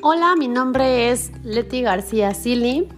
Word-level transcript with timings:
Hola, 0.00 0.36
mi 0.36 0.46
nombre 0.46 1.10
es 1.10 1.32
Leti 1.42 1.82
García 1.82 2.32
Sili 2.32 2.88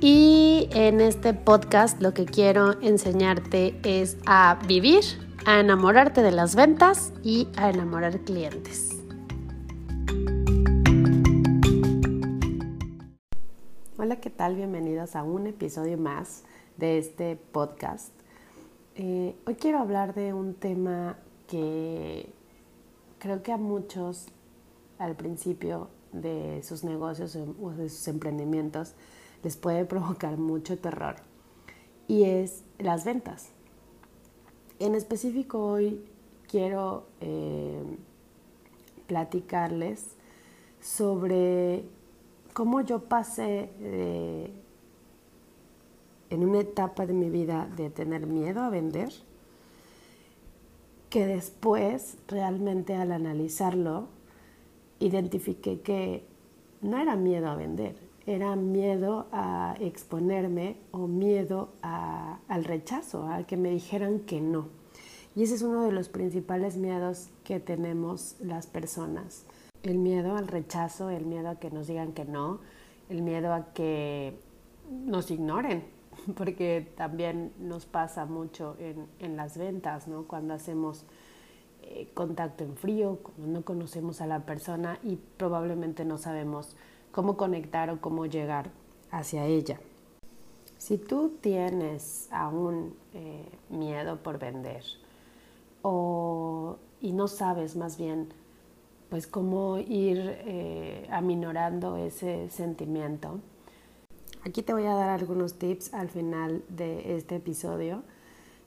y 0.00 0.68
en 0.70 1.00
este 1.00 1.34
podcast 1.34 2.00
lo 2.00 2.14
que 2.14 2.26
quiero 2.26 2.80
enseñarte 2.80 3.80
es 3.82 4.16
a 4.24 4.56
vivir, 4.68 5.02
a 5.46 5.58
enamorarte 5.58 6.22
de 6.22 6.30
las 6.30 6.54
ventas 6.54 7.12
y 7.24 7.48
a 7.56 7.70
enamorar 7.70 8.20
clientes. 8.20 9.02
Hola, 13.98 14.20
¿qué 14.20 14.30
tal? 14.30 14.54
Bienvenidos 14.54 15.16
a 15.16 15.24
un 15.24 15.48
episodio 15.48 15.98
más 15.98 16.44
de 16.76 16.98
este 16.98 17.34
podcast. 17.34 18.12
Eh, 18.94 19.34
hoy 19.44 19.56
quiero 19.56 19.80
hablar 19.80 20.14
de 20.14 20.32
un 20.32 20.54
tema 20.54 21.18
que 21.48 22.32
creo 23.18 23.42
que 23.42 23.50
a 23.50 23.56
muchos 23.56 24.28
al 24.98 25.16
principio 25.16 25.90
de 26.20 26.62
sus 26.62 26.84
negocios 26.84 27.36
o 27.36 27.70
de 27.70 27.88
sus 27.88 28.08
emprendimientos 28.08 28.94
les 29.42 29.56
puede 29.56 29.84
provocar 29.86 30.36
mucho 30.36 30.78
terror 30.78 31.16
y 32.08 32.24
es 32.24 32.62
las 32.78 33.04
ventas. 33.04 33.50
En 34.78 34.94
específico 34.94 35.64
hoy 35.64 36.04
quiero 36.48 37.06
eh, 37.20 37.82
platicarles 39.06 40.16
sobre 40.80 41.84
cómo 42.52 42.80
yo 42.82 43.04
pasé 43.04 43.70
en 46.30 46.44
una 46.44 46.60
etapa 46.60 47.06
de 47.06 47.12
mi 47.12 47.30
vida 47.30 47.68
de 47.76 47.90
tener 47.90 48.26
miedo 48.26 48.62
a 48.62 48.70
vender, 48.70 49.12
que 51.10 51.26
después 51.26 52.18
realmente 52.28 52.94
al 52.94 53.12
analizarlo 53.12 54.08
identifiqué 55.00 55.80
que 55.80 56.24
no 56.80 56.98
era 56.98 57.16
miedo 57.16 57.48
a 57.48 57.56
vender, 57.56 57.96
era 58.26 58.56
miedo 58.56 59.26
a 59.32 59.76
exponerme 59.80 60.76
o 60.90 61.06
miedo 61.06 61.70
al 61.82 62.64
rechazo, 62.64 63.28
a 63.28 63.44
que 63.44 63.56
me 63.56 63.70
dijeran 63.70 64.20
que 64.20 64.40
no. 64.40 64.68
Y 65.34 65.42
ese 65.42 65.54
es 65.54 65.62
uno 65.62 65.84
de 65.84 65.92
los 65.92 66.08
principales 66.08 66.76
miedos 66.76 67.28
que 67.44 67.60
tenemos 67.60 68.36
las 68.40 68.66
personas. 68.66 69.44
El 69.82 69.98
miedo 69.98 70.36
al 70.36 70.48
rechazo, 70.48 71.10
el 71.10 71.26
miedo 71.26 71.50
a 71.50 71.56
que 71.56 71.70
nos 71.70 71.86
digan 71.86 72.12
que 72.12 72.24
no, 72.24 72.60
el 73.10 73.22
miedo 73.22 73.52
a 73.52 73.72
que 73.74 74.38
nos 74.90 75.30
ignoren, 75.30 75.84
porque 76.36 76.90
también 76.96 77.52
nos 77.60 77.86
pasa 77.86 78.24
mucho 78.24 78.76
en, 78.80 79.06
en 79.20 79.36
las 79.36 79.58
ventas, 79.58 80.08
¿no? 80.08 80.24
Cuando 80.26 80.54
hacemos 80.54 81.04
eh, 81.88 82.08
contacto 82.14 82.64
en 82.64 82.76
frío, 82.76 83.20
cuando 83.22 83.46
no 83.46 83.64
conocemos 83.64 84.20
a 84.20 84.26
la 84.26 84.40
persona 84.40 84.98
y 85.04 85.16
probablemente 85.36 86.04
no 86.04 86.18
sabemos 86.18 86.74
cómo 87.12 87.36
conectar 87.36 87.90
o 87.90 88.00
cómo 88.00 88.26
llegar 88.26 88.70
hacia 89.12 89.46
ella. 89.46 89.78
Si 90.78 90.98
tú 90.98 91.36
tienes 91.40 92.28
aún 92.32 92.96
eh, 93.14 93.48
miedo 93.70 94.20
por 94.20 94.40
vender 94.40 94.82
o, 95.82 96.76
y 97.00 97.12
no 97.12 97.28
sabes 97.28 97.76
más 97.76 97.96
bien 97.96 98.30
pues 99.08 99.28
cómo 99.28 99.78
ir 99.78 100.18
eh, 100.18 101.06
aminorando 101.12 101.96
ese 101.96 102.50
sentimiento, 102.50 103.38
aquí 104.44 104.62
te 104.62 104.72
voy 104.72 104.86
a 104.86 104.94
dar 104.94 105.10
algunos 105.10 105.54
tips 105.54 105.94
al 105.94 106.08
final 106.08 106.64
de 106.68 107.16
este 107.16 107.36
episodio 107.36 108.02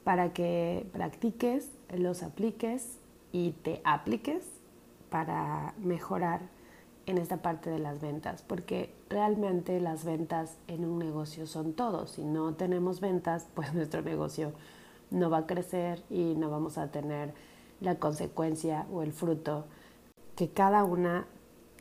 para 0.06 0.32
que 0.32 0.88
practiques, 0.94 1.70
los 1.94 2.24
apliques 2.24 2.99
y 3.32 3.52
te 3.52 3.82
apliques 3.84 4.46
para 5.10 5.74
mejorar 5.80 6.42
en 7.06 7.18
esta 7.18 7.38
parte 7.38 7.70
de 7.70 7.80
las 7.80 8.02
ventas, 8.02 8.44
porque 8.44 8.94
realmente 9.10 9.80
las 9.80 10.06
ventas 10.06 10.58
en 10.68 10.86
un 10.86 11.00
negocio 11.00 11.48
son 11.48 11.74
todo. 11.74 12.06
Si 12.06 12.24
no 12.24 12.54
tenemos 12.54 13.00
ventas, 13.00 13.48
pues 13.56 13.74
nuestro 13.74 14.02
negocio 14.02 14.54
no 15.10 15.30
va 15.30 15.40
a 15.40 15.48
crecer 15.48 16.04
y 16.10 16.36
no 16.36 16.50
vamos 16.50 16.78
a 16.78 16.92
tener 16.92 17.34
la 17.82 17.96
consecuencia 17.96 18.86
o 18.92 19.02
el 19.02 19.12
fruto 19.12 19.66
que 20.36 20.50
cada 20.50 20.84
una 20.84 21.26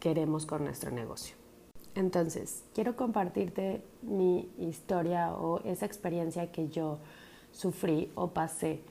queremos 0.01 0.47
con 0.47 0.65
nuestro 0.65 0.91
negocio. 0.91 1.37
Entonces, 1.95 2.65
quiero 2.75 2.97
compartirte 2.97 3.83
mi 4.03 4.49
historia 4.57 5.35
o 5.35 5.61
esa 5.65 5.85
experiencia 5.85 6.53
que 6.53 6.69
yo 6.69 7.01
sufrí 7.51 8.11
o 8.15 8.29
pasé 8.29 8.83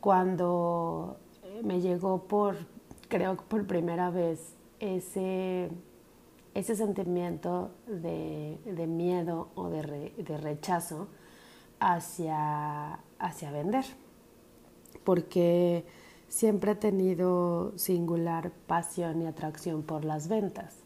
cuando 0.00 1.16
llegó 1.80 2.24
por, 2.24 2.56
creo 3.08 3.36
que 3.36 3.44
por 3.44 3.66
primera 3.66 4.10
vez, 4.10 4.54
ese, 4.80 5.70
ese 6.54 6.74
sentimiento 6.76 7.70
de, 7.86 8.86
miedo 8.88 9.48
o 9.54 9.68
de, 9.68 10.12
de 10.16 10.36
rechazo 10.38 11.08
hacia, 11.80 12.98
hacia 13.18 13.50
vender. 13.50 13.84
Porque 15.04 15.84
siempre 16.28 16.72
he 16.72 16.76
tenido 16.76 17.72
singular 17.76 18.50
pasión 18.66 19.22
y 19.22 19.26
atracción 19.26 19.82
por 19.82 20.04
las 20.04 20.28
ventas. 20.28 20.82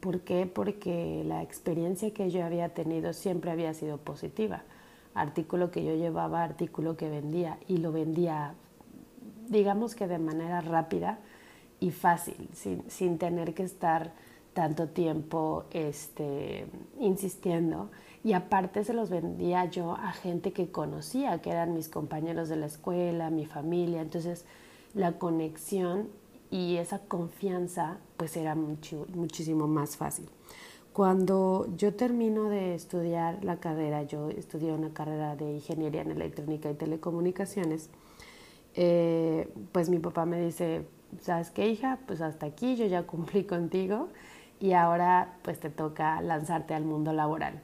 ¿Por 0.00 0.20
qué? 0.20 0.46
Porque 0.46 1.22
la 1.24 1.42
experiencia 1.42 2.12
que 2.12 2.30
yo 2.30 2.44
había 2.44 2.74
tenido 2.74 3.12
siempre 3.12 3.50
había 3.50 3.72
sido 3.72 3.98
positiva. 3.98 4.62
Artículo 5.14 5.70
que 5.70 5.84
yo 5.84 5.94
llevaba, 5.94 6.42
artículo 6.42 6.96
que 6.96 7.08
vendía 7.08 7.58
y 7.68 7.78
lo 7.78 7.90
vendía 7.90 8.54
digamos 9.48 9.94
que 9.94 10.06
de 10.06 10.18
manera 10.18 10.60
rápida 10.60 11.18
y 11.80 11.90
fácil, 11.90 12.48
sin, 12.54 13.18
tener 13.18 13.54
que 13.54 13.62
estar 13.62 14.12
tanto 14.52 14.88
tiempo 14.88 15.64
este, 15.70 16.66
insistiendo. 17.00 17.90
Y 18.22 18.32
aparte 18.32 18.84
se 18.84 18.94
los 18.94 19.10
vendía 19.10 19.66
yo 19.66 19.92
a 19.92 20.12
gente 20.12 20.52
que 20.52 20.70
conocía, 20.70 21.42
que 21.42 21.50
eran 21.50 21.74
mis 21.74 21.88
compañeros 21.88 22.48
de 22.48 22.56
la 22.56 22.66
escuela, 22.66 23.30
mi 23.30 23.44
familia. 23.44 24.00
Entonces 24.00 24.46
la 24.94 25.18
conexión 25.18 26.08
y 26.50 26.76
esa 26.76 27.00
confianza 27.00 27.98
pues 28.16 28.36
era 28.36 28.54
muchísimo 28.54 29.66
más 29.66 29.96
fácil. 29.96 30.28
Cuando 30.92 31.66
yo 31.76 31.94
termino 31.94 32.48
de 32.48 32.76
estudiar 32.76 33.44
la 33.44 33.56
carrera, 33.56 34.04
yo 34.04 34.30
estudié 34.30 34.72
una 34.72 34.94
carrera 34.94 35.34
de 35.34 35.54
ingeniería 35.54 36.02
en 36.02 36.12
electrónica 36.12 36.70
y 36.70 36.74
telecomunicaciones, 36.74 37.90
eh, 38.74 39.52
pues 39.72 39.88
mi 39.88 39.98
papá 39.98 40.26
me 40.26 40.40
dice, 40.40 40.86
¿sabes 41.20 41.50
qué 41.50 41.68
hija? 41.68 42.00
Pues 42.06 42.20
hasta 42.20 42.46
aquí 42.46 42.76
yo 42.76 42.86
ya 42.86 43.04
cumplí 43.04 43.44
contigo 43.46 44.08
y 44.60 44.72
ahora 44.72 45.36
pues 45.42 45.60
te 45.60 45.70
toca 45.70 46.20
lanzarte 46.20 46.74
al 46.74 46.84
mundo 46.84 47.12
laboral. 47.12 47.60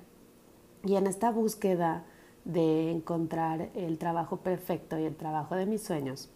Y 0.85 0.97
en 0.97 1.07
esta 1.07 1.31
búsqueda 1.31 2.05
de 2.45 2.91
encontrar 2.91 3.69
el 3.75 3.99
trabajo 3.99 4.39
perfecto 4.39 4.99
y 4.99 5.05
el 5.05 5.15
trabajo 5.15 5.55
de 5.57 5.67
mis 5.67 5.83
sueños, 5.83 6.31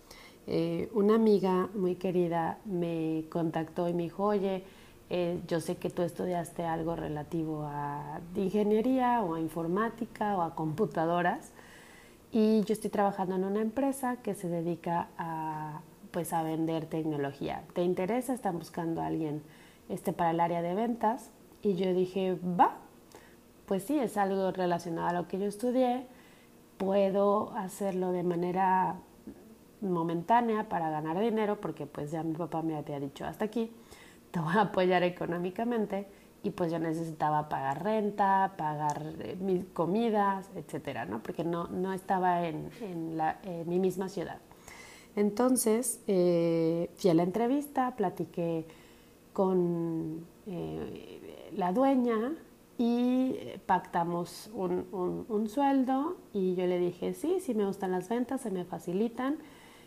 eh, 0.46 0.90
una 0.92 1.14
amiga 1.14 1.70
muy 1.74 1.94
querida 1.94 2.58
me 2.66 3.24
contactó 3.30 3.88
y 3.88 3.94
me 3.94 4.02
dijo, 4.02 4.24
oye, 4.24 4.64
eh, 5.08 5.40
yo 5.48 5.60
sé 5.60 5.76
que 5.76 5.90
tú 5.90 6.02
estudiaste 6.02 6.64
algo 6.64 6.96
relativo 6.96 7.62
a 7.64 8.20
ingeniería 8.34 9.22
o 9.22 9.34
a 9.34 9.40
informática 9.40 10.36
o 10.36 10.42
a 10.42 10.54
computadoras 10.54 11.52
y 12.34 12.64
yo 12.64 12.72
estoy 12.72 12.90
trabajando 12.90 13.36
en 13.36 13.44
una 13.44 13.60
empresa 13.60 14.16
que 14.16 14.34
se 14.34 14.48
dedica 14.48 15.06
a, 15.16 15.82
pues, 16.10 16.32
a 16.32 16.42
vender 16.42 16.86
tecnología. 16.86 17.62
¿Te 17.74 17.84
interesa? 17.84 18.34
Están 18.34 18.58
buscando 18.58 19.02
a 19.02 19.06
alguien 19.06 19.40
este, 19.88 20.12
para 20.12 20.32
el 20.32 20.40
área 20.40 20.60
de 20.60 20.74
ventas. 20.74 21.30
Y 21.62 21.76
yo 21.76 21.94
dije, 21.94 22.36
va, 22.44 22.78
pues 23.66 23.84
sí, 23.84 23.96
es 24.00 24.16
algo 24.16 24.50
relacionado 24.50 25.06
a 25.06 25.12
lo 25.12 25.28
que 25.28 25.38
yo 25.38 25.46
estudié. 25.46 26.08
Puedo 26.76 27.52
hacerlo 27.56 28.10
de 28.10 28.24
manera 28.24 28.96
momentánea 29.80 30.68
para 30.68 30.90
ganar 30.90 31.20
dinero, 31.20 31.60
porque 31.60 31.86
pues 31.86 32.10
ya 32.10 32.24
mi 32.24 32.34
papá 32.34 32.62
me 32.62 32.76
había 32.76 32.98
dicho 32.98 33.24
hasta 33.24 33.44
aquí, 33.44 33.70
te 34.32 34.40
voy 34.40 34.56
a 34.56 34.62
apoyar 34.62 35.04
económicamente 35.04 36.08
y 36.44 36.50
pues 36.50 36.70
yo 36.70 36.78
necesitaba 36.78 37.48
pagar 37.48 37.82
renta, 37.82 38.52
pagar 38.56 39.14
eh, 39.20 39.36
mis 39.40 39.64
comidas, 39.64 40.50
etcétera, 40.54 41.06
¿no? 41.06 41.22
Porque 41.22 41.42
no, 41.42 41.68
no 41.68 41.92
estaba 41.92 42.46
en, 42.46 42.70
en, 42.82 43.16
la, 43.16 43.40
mi 43.66 43.78
misma 43.78 44.08
ciudad. 44.10 44.38
Entonces 45.16 46.02
eh, 46.06 46.90
fui 46.96 47.10
a 47.10 47.14
la 47.14 47.22
entrevista, 47.22 47.96
platiqué 47.96 48.66
con 49.32 50.26
eh, 50.46 51.50
la 51.56 51.72
dueña 51.72 52.34
y 52.76 53.36
pactamos 53.64 54.50
un, 54.52 54.86
un, 54.92 55.24
un, 55.28 55.48
sueldo 55.48 56.16
y 56.32 56.56
yo 56.56 56.66
le 56.66 56.78
dije, 56.78 57.14
sí, 57.14 57.38
sí 57.40 57.54
me 57.54 57.64
gustan 57.64 57.90
las 57.90 58.08
ventas, 58.08 58.42
se 58.42 58.50
me 58.50 58.64
facilitan, 58.64 59.38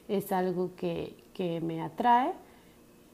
es 0.08 0.32
algo 0.32 0.72
que, 0.76 1.24
que 1.34 1.62
me 1.62 1.82
atrae 1.82 2.34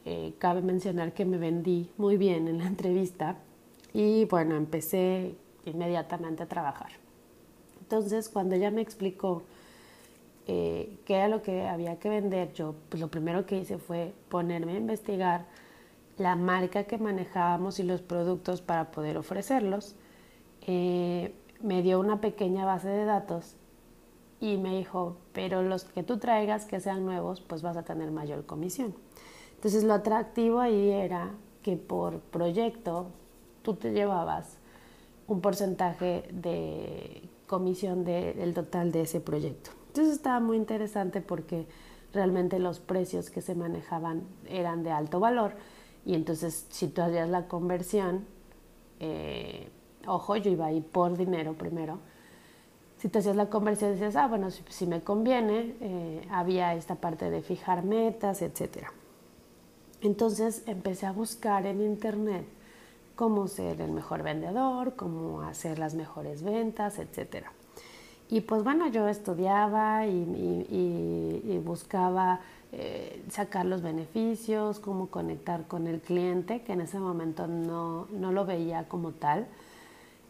eh, 0.06 0.34
cabe 0.38 0.62
mencionar 0.62 1.14
que 1.14 1.26
me 1.26 1.38
vendí 1.38 1.90
muy 1.98 2.18
bien 2.18 2.48
en 2.48 2.60
la 2.60 2.68
entrevista 2.68 3.38
y 3.94 4.26
bueno, 4.26 4.56
empecé 4.56 5.36
inmediatamente 5.66 6.44
a 6.44 6.48
trabajar. 6.48 6.92
Entonces, 7.82 8.28
cuando 8.28 8.56
ella 8.56 8.72
me 8.72 8.82
explicó 8.82 9.44
eh, 10.48 10.98
qué 11.06 11.16
era 11.16 11.28
lo 11.28 11.42
que 11.42 11.68
había 11.68 12.00
que 12.00 12.10
vender, 12.10 12.54
yo 12.54 12.76
pues 12.90 13.00
lo 13.00 13.08
primero 13.10 13.46
que 13.46 13.60
hice 13.60 13.78
fue 13.78 14.14
ponerme 14.30 14.74
a 14.74 14.78
investigar 14.78 15.46
la 16.18 16.36
marca 16.36 16.84
que 16.84 16.98
manejábamos 16.98 17.80
y 17.80 17.84
los 17.84 18.02
productos 18.02 18.62
para 18.62 18.92
poder 18.92 19.18
ofrecerlos. 19.18 19.96
Eh, 20.68 21.34
me 21.62 21.82
dio 21.82 22.00
una 22.00 22.20
pequeña 22.20 22.66
base 22.66 22.90
de 22.90 23.06
datos 23.06 23.56
y 24.42 24.58
me 24.58 24.78
dijo, 24.78 25.18
pero 25.32 25.64
los 25.64 25.86
que 25.86 26.04
tú 26.04 26.18
traigas 26.18 26.66
que 26.66 26.82
sean 26.82 27.06
nuevos, 27.06 27.40
pues 27.40 27.62
vas 27.62 27.78
a 27.78 27.84
tener 27.84 28.12
mayor 28.12 28.46
comisión. 28.46 28.94
Entonces 29.64 29.86
lo 29.86 29.94
atractivo 29.94 30.60
ahí 30.60 30.90
era 30.90 31.32
que 31.62 31.78
por 31.78 32.20
proyecto 32.20 33.08
tú 33.62 33.76
te 33.76 33.94
llevabas 33.94 34.58
un 35.26 35.40
porcentaje 35.40 36.26
de 36.34 37.22
comisión 37.48 38.04
del 38.04 38.54
total 38.54 38.92
de 38.92 39.04
ese 39.04 39.22
proyecto. 39.22 39.72
Entonces 39.88 40.16
estaba 40.16 40.42
muy 40.42 40.58
interesante 40.58 41.22
porque 41.22 41.66
realmente 42.12 42.60
los 42.60 42.82
precios 42.82 43.30
que 43.30 43.40
se 43.40 43.56
manejaban 43.56 44.24
eran 44.50 44.84
de 44.84 44.92
alto 44.92 45.22
valor 45.22 45.54
y 46.06 46.16
entonces 46.16 46.66
si 46.68 46.90
tú 46.90 47.02
hacías 47.02 47.30
la 47.30 47.48
conversión, 47.48 48.26
eh, 49.00 49.70
ojo, 50.06 50.36
yo 50.36 50.52
iba 50.52 50.66
ahí 50.66 50.82
por 50.82 51.16
dinero 51.16 51.54
primero, 51.54 52.00
si 52.98 53.08
te 53.08 53.20
hacías 53.20 53.38
la 53.38 53.50
conversión 53.50 53.92
decías, 53.92 54.18
ah, 54.18 54.28
bueno, 54.28 54.50
si, 54.52 54.88
me 54.88 55.00
conviene, 55.00 55.74
eh, 55.80 56.28
había 56.30 56.76
esta 56.76 56.96
parte 56.96 57.30
de 57.30 57.42
fijar 57.42 57.86
metas, 57.86 58.42
etc. 58.42 58.90
Entonces 60.04 60.64
empecé 60.68 61.06
a 61.06 61.14
buscar 61.14 61.66
en 61.66 61.82
internet 61.82 62.46
cómo 63.16 63.48
ser 63.48 63.80
el 63.80 63.92
mejor 63.92 64.22
vendedor, 64.22 64.96
cómo 64.96 65.42
hacer 65.44 65.80
las 65.80 65.96
mejores 65.96 66.44
ventas, 66.44 67.00
etc. 67.00 67.46
Y 68.30 68.42
pues 68.42 68.66
bueno, 68.66 68.88
yo 68.88 69.08
estudiaba 69.08 70.06
y, 70.06 71.62
buscaba 71.64 72.42
eh, 72.74 73.24
sacar 73.30 73.66
los 73.66 73.82
beneficios, 73.82 74.80
cómo 74.80 75.08
conectar 75.08 75.68
con 75.68 75.88
el 75.88 76.02
cliente, 76.02 76.64
que 76.64 76.74
en 76.74 76.82
ese 76.82 77.00
momento 77.00 77.48
no, 77.48 78.08
lo 78.12 78.46
veía 78.46 78.90
como 78.90 79.12
tal. 79.12 79.48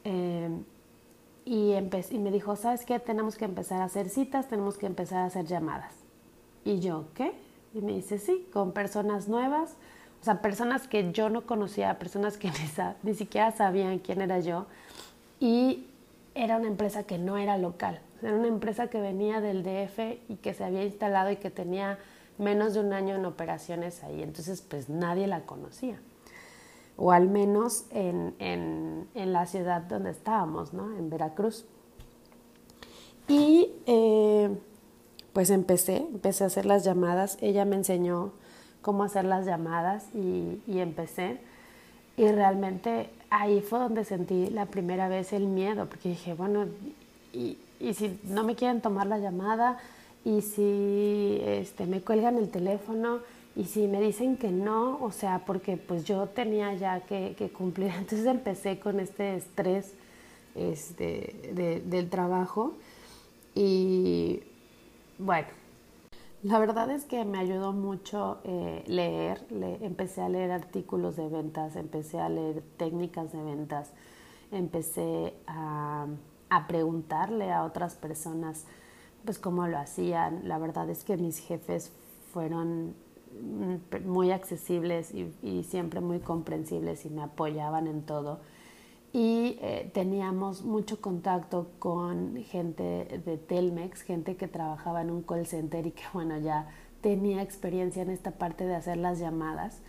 Eh, 0.03 0.49
y, 1.45 1.73
y 1.73 2.19
me 2.19 2.29
dijo, 2.29 2.55
¿sabes 2.55 2.85
qué? 2.85 2.99
Tenemos 2.99 3.37
que 3.37 3.45
empezar 3.45 3.81
a 3.81 3.85
hacer 3.85 4.09
citas, 4.09 4.47
tenemos 4.47 4.77
que 4.77 4.85
empezar 4.85 5.19
a 5.19 5.25
hacer 5.25 5.45
llamadas. 5.45 5.95
Y 6.63 6.79
yo, 6.79 7.05
¿qué? 7.15 7.33
Y 7.73 7.81
me 7.81 7.93
dice, 7.93 8.19
sí, 8.19 8.47
con 8.53 8.71
personas 8.71 9.27
nuevas, 9.27 9.75
o 10.21 10.23
sea, 10.23 10.41
personas 10.41 10.87
que 10.87 11.11
yo 11.11 11.29
no 11.29 11.45
conocía, 11.45 11.97
personas 11.99 12.37
que 12.37 12.51
ni, 13.03 13.13
siquiera 13.13 13.51
sabían 13.51 13.99
quién 13.99 14.21
era 14.21 14.39
yo. 14.39 14.67
Y 15.39 15.87
era 16.35 16.57
una 16.57 16.67
empresa 16.67 17.03
que 17.03 17.17
no 17.17 17.37
era 17.37 17.57
local, 17.57 17.99
era 18.21 18.33
una 18.33 18.47
empresa 18.47 18.87
que 18.87 19.01
venía 19.01 19.41
del 19.41 19.63
DF 19.63 19.99
y 20.29 20.35
que 20.41 20.53
se 20.53 20.63
había 20.63 20.83
instalado 20.83 21.31
y 21.31 21.35
que 21.35 21.49
tenía 21.49 21.99
menos 22.37 22.73
de 22.73 22.79
un 22.79 22.93
año 22.93 23.15
en 23.15 23.25
operaciones 23.25 24.03
ahí. 24.03 24.23
Entonces, 24.23 24.61
pues 24.61 24.89
nadie 24.89 25.27
la 25.27 25.41
conocía 25.41 25.99
o 26.97 27.11
al 27.11 27.27
menos 27.27 27.85
en, 27.89 28.35
en, 28.39 29.33
la 29.33 29.45
ciudad 29.45 29.81
donde 29.81 30.11
estábamos, 30.11 30.73
¿no? 30.73 30.95
En 30.95 31.09
Veracruz. 31.09 31.65
Y 33.27 33.71
eh, 33.85 34.55
pues 35.33 35.49
empecé, 35.49 35.97
empecé 35.97 36.43
a 36.43 36.47
hacer 36.47 36.65
las 36.65 36.83
llamadas, 36.83 37.37
ella 37.41 37.65
me 37.65 37.75
enseñó 37.75 38.31
cómo 38.81 39.03
hacer 39.03 39.25
las 39.25 39.45
llamadas 39.45 40.05
y, 40.13 40.61
y 40.67 40.79
empecé. 40.79 41.39
Y 42.15 42.27
realmente 42.27 43.09
ahí 43.31 43.61
fue 43.61 43.79
donde 43.79 44.05
sentí 44.05 44.47
la 44.51 44.67
primera 44.67 45.07
vez 45.07 45.33
el 45.33 45.47
miedo, 45.47 45.87
porque 45.87 46.09
dije, 46.09 46.35
bueno, 46.35 46.67
y, 47.33 47.57
y 47.79 47.93
si 47.95 48.19
no 48.25 48.43
me 48.43 48.55
quieren 48.55 48.81
tomar 48.81 49.07
la 49.07 49.17
llamada, 49.17 49.79
y 50.25 50.41
si 50.41 51.41
este, 51.43 51.85
me 51.85 52.01
cuelgan 52.01 52.37
el 52.37 52.49
teléfono, 52.49 53.19
y 53.55 53.65
si 53.65 53.87
me 53.87 54.01
dicen 54.01 54.37
que 54.37 54.49
no, 54.49 54.97
o 55.01 55.11
sea, 55.11 55.43
porque 55.45 55.77
pues 55.77 56.05
yo 56.05 56.27
tenía 56.27 56.73
ya 56.75 57.01
que, 57.01 57.51
cumplir, 57.55 57.91
entonces 57.97 58.25
empecé 58.25 58.79
con 58.79 58.99
este 58.99 59.35
estrés 59.35 59.93
este, 60.55 61.81
del 61.85 62.09
trabajo. 62.09 62.73
Y 63.55 64.41
bueno, 65.17 65.47
la 66.43 66.59
verdad 66.59 66.89
es 66.91 67.05
que 67.05 67.23
me 67.25 67.37
ayudó 67.37 67.71
mucho 67.71 68.39
eh, 68.43 68.83
leer, 68.87 69.45
empecé 69.81 70.21
a 70.21 70.29
leer 70.29 70.51
artículos 70.51 71.15
de 71.15 71.29
ventas, 71.29 71.75
empecé 71.75 72.19
a 72.19 72.29
leer 72.29 72.63
técnicas 72.77 73.31
de 73.31 73.41
ventas, 73.43 73.91
empecé 74.51 75.33
a, 75.47 76.07
a 76.49 76.67
preguntarle 76.67 77.51
a 77.51 77.63
otras 77.63 77.95
personas 77.95 78.65
pues 79.25 79.39
cómo 79.39 79.67
lo 79.67 79.77
hacían. 79.77 80.47
La 80.47 80.57
verdad 80.57 80.89
es 80.89 81.03
que 81.03 81.15
mis 81.15 81.39
jefes 81.39 81.93
fueron 82.33 82.95
Mm, 83.41 83.77
muy 84.05 84.31
accesibles 84.31 85.11
y, 85.13 85.63
siempre 85.63 86.01
muy 86.01 86.19
comprensibles 86.19 87.05
y 87.05 87.09
me 87.09 87.23
apoyaban 87.23 87.87
en 87.87 88.03
todo. 88.03 88.39
Y 89.13 89.59
eh, 89.61 89.91
teníamos 89.93 90.63
mucho 90.63 90.99
contacto 90.99 91.67
con 91.77 92.35
gente 92.37 93.21
de 93.23 93.37
Telmex, 93.37 94.01
gente 94.01 94.35
que 94.35 94.47
trabajaba 94.47 95.03
en 95.03 95.11
un 95.11 95.21
call 95.21 95.45
center 95.45 95.85
y 95.85 95.91
que 95.91 96.01
bueno, 96.13 96.39
ya 96.39 96.67
tenía 97.01 97.43
experiencia 97.43 98.01
en 98.01 98.09
esta 98.09 98.31
parte 98.31 98.65
de 98.65 98.73
hacer 98.73 98.97
las 98.97 99.19
llamadas 99.19 99.81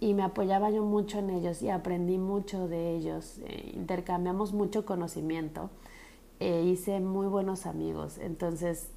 y 0.00 0.14
me 0.14 0.22
apoyaba 0.22 0.70
yo 0.70 0.82
mucho 0.82 1.18
en 1.18 1.28
ellos 1.28 1.62
y 1.62 1.68
aprendí 1.68 2.16
mucho 2.16 2.66
de 2.66 2.96
ellos, 2.96 3.38
eh, 3.44 3.72
intercambiamos 3.74 4.54
mucho 4.54 4.86
conocimiento, 4.86 5.68
e 6.40 6.62
hice 6.62 7.00
muy 7.00 7.26
buenos 7.26 7.66
amigos. 7.66 8.18
Entonces, 8.18 8.90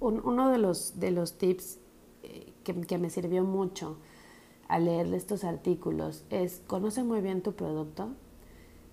uno 0.00 0.50
de 0.50 0.58
los, 0.58 0.98
de 0.98 1.10
los 1.10 1.38
tips 1.38 1.78
que, 2.64 2.98
me 2.98 3.10
sirvió 3.10 3.44
mucho 3.44 3.98
al 4.68 4.86
leer 4.86 5.12
estos 5.14 5.44
artículos 5.44 6.24
es 6.30 6.62
conoce 6.66 7.02
muy 7.02 7.20
bien 7.20 7.42
tu 7.42 7.52
producto, 7.52 8.10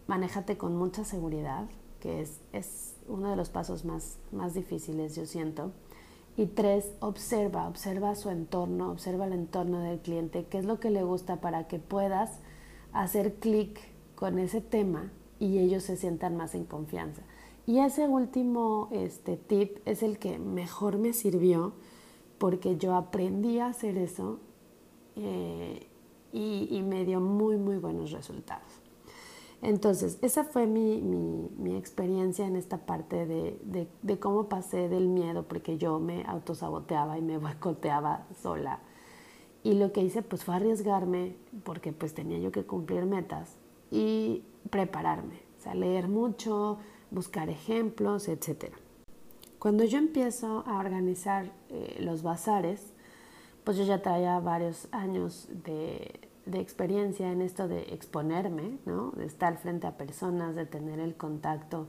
manéjate 0.07 0.57
con 0.57 0.75
mucha 0.75 1.03
seguridad, 1.03 1.69
que 1.99 2.21
es, 2.21 2.39
es 2.53 2.95
uno 3.07 3.29
de 3.29 3.35
los 3.35 3.49
pasos 3.49 3.85
más, 3.85 4.17
más 4.31 4.53
difíciles, 4.53 5.15
yo 5.15 5.25
siento. 5.25 5.71
Y 6.35 6.45
tres, 6.45 6.91
observa, 6.99 7.67
observa 7.67 8.15
su 8.15 8.29
entorno, 8.29 8.91
observa 8.91 9.25
el 9.25 9.33
entorno 9.33 9.79
del 9.79 9.99
cliente, 9.99 10.45
qué 10.45 10.59
es 10.59 10.65
lo 10.65 10.79
que 10.79 10.91
le 10.91 11.03
gusta 11.03 11.41
para 11.41 11.67
que 11.67 11.79
puedas 11.79 12.39
hacer 12.93 13.35
clic 13.35 13.79
con 14.15 14.39
ese 14.39 14.61
tema 14.61 15.11
y 15.39 15.59
ellos 15.59 15.83
se 15.83 15.97
sientan 15.97 16.37
más 16.37 16.55
en 16.55 16.65
confianza. 16.65 17.23
Y 17.65 17.79
ese 17.79 18.07
último 18.07 18.87
este, 18.91 19.35
tip 19.35 19.79
es 19.85 20.01
el 20.01 20.19
que 20.19 20.39
mejor 20.39 20.97
me 20.97 21.13
sirvió 21.13 21.73
porque 22.37 22.77
yo 22.77 22.95
aprendí 22.95 23.59
a 23.59 23.67
hacer 23.67 23.97
eso 23.97 24.39
eh, 25.15 25.87
y, 26.31 26.81
me 26.83 27.03
dio 27.03 27.19
muy, 27.19 27.57
muy 27.57 27.77
buenos 27.77 28.11
resultados. 28.11 28.86
Entonces, 29.61 30.19
esa 30.21 30.43
fue 30.43 30.67
mi, 30.67 31.01
mi, 31.01 31.75
experiencia 31.75 32.45
en 32.45 32.55
esta 32.55 32.85
parte 32.85 33.25
de, 33.25 33.87
de, 34.01 34.19
cómo 34.19 34.47
pasé 34.49 34.87
del 34.87 35.07
miedo, 35.07 35.47
porque 35.47 35.77
yo 35.77 35.99
me 35.99 36.23
autosaboteaba 36.25 37.17
y 37.17 37.21
me 37.21 37.37
boicoteaba 37.39 38.27
sola. 38.41 38.79
Y 39.63 39.73
lo 39.73 39.91
que 39.91 40.01
hice 40.01 40.21
pues 40.21 40.45
fue 40.45 40.55
arriesgarme, 40.55 41.35
porque 41.63 41.91
pues 41.91 42.13
tenía 42.13 42.37
yo 42.37 42.51
que 42.51 42.65
cumplir 42.65 43.05
metas 43.05 43.57
y 43.89 44.43
prepararme, 44.69 45.41
o 45.59 45.61
sea, 45.61 45.73
leer 45.73 46.07
mucho, 46.07 46.77
buscar 47.09 47.49
ejemplos, 47.49 48.27
etcétera. 48.27 48.77
Cuando 49.59 49.83
yo 49.85 49.97
empiezo 49.97 50.63
a 50.67 50.77
organizar 50.77 51.51
eh, 51.69 51.97
los 51.99 52.21
bazares, 52.21 52.93
pues 53.63 53.75
yo 53.75 53.83
ya 53.83 54.01
traía 54.01 54.39
varios 54.39 54.87
años 54.91 55.49
de, 55.65 56.26
experiencia 56.55 57.31
en 57.31 57.41
esto 57.41 57.67
de 57.67 57.93
exponerme, 57.93 58.77
¿no? 58.85 59.11
de 59.11 59.25
estar 59.25 59.57
frente 59.57 59.87
a 59.87 59.97
personas, 59.97 60.55
de 60.55 60.65
tener 60.65 60.99
el 60.99 61.15
contacto 61.15 61.87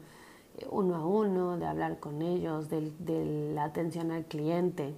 eh, 0.57 0.67
uno 0.71 0.97
a 0.97 1.07
uno, 1.07 1.57
de 1.59 1.67
hablar 1.67 2.01
con 2.01 2.23
ellos, 2.23 2.69
de, 2.69 3.53
la 3.55 3.65
atención 3.65 4.11
al 4.11 4.25
cliente. 4.25 4.95